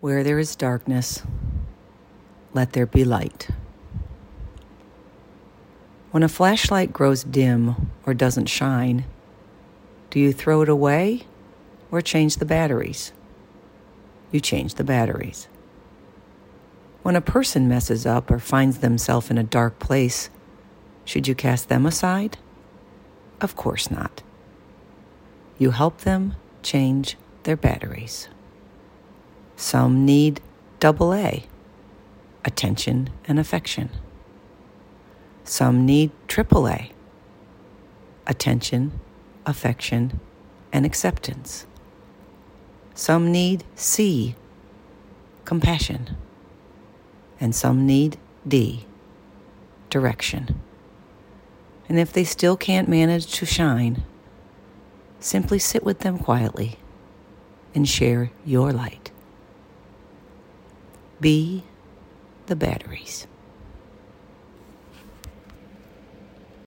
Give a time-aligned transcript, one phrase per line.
[0.00, 1.22] Where there is darkness,
[2.52, 3.48] let there be light.
[6.10, 9.04] When a flashlight grows dim or doesn't shine,
[10.10, 11.22] do you throw it away
[11.90, 13.12] or change the batteries?
[14.30, 15.48] You change the batteries.
[17.02, 20.28] When a person messes up or finds themselves in a dark place,
[21.04, 22.36] should you cast them aside?
[23.40, 24.22] Of course not.
[25.58, 28.28] You help them change their batteries.
[29.56, 30.42] Some need
[30.80, 31.46] double A,
[32.44, 33.88] attention and affection.
[35.44, 36.92] Some need triple A,
[38.26, 39.00] attention,
[39.46, 40.20] affection,
[40.72, 41.66] and acceptance.
[42.94, 44.34] Some need C,
[45.44, 46.16] compassion.
[47.40, 48.86] And some need D,
[49.88, 50.60] direction.
[51.88, 54.02] And if they still can't manage to shine,
[55.20, 56.78] simply sit with them quietly
[57.74, 59.10] and share your light.
[61.20, 61.64] Be
[62.46, 63.26] the batteries.